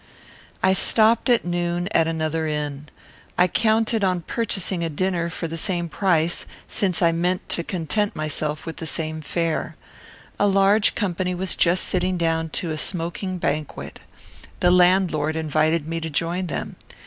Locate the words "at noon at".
1.29-2.07